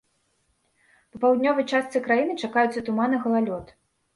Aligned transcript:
Па 1.15 1.21
паўднёвай 1.25 1.67
частцы 1.71 2.03
краіны 2.09 2.33
чакаюцца 2.49 2.85
туман 2.89 3.11
і 3.19 3.21
галалёд. 3.27 3.65